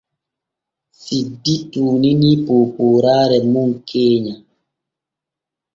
Siddi 1.01 1.55
tuuninii 1.71 2.37
poopooraare 2.45 3.37
mum 3.51 3.69
keenya. 3.87 4.35